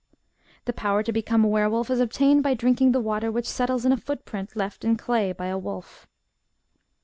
The 0.65 0.73
power 0.73 1.03
to 1.03 1.11
become 1.11 1.45
a 1.45 1.47
were 1.47 1.69
wolf 1.69 1.91
is 1.91 1.99
obtained 1.99 2.41
by 2.41 2.55
drinking 2.55 2.91
the 2.91 2.99
water 2.99 3.31
which 3.31 3.45
settles 3.47 3.85
in 3.85 3.91
a 3.91 3.97
foot 3.97 4.25
print 4.25 4.55
left 4.55 4.83
in 4.83 4.97
clay 4.97 5.31
by 5.31 5.45
a 5.45 5.59
wolf. 5.59 6.07